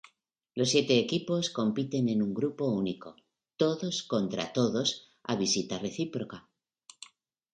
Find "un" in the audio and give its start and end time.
2.23-2.33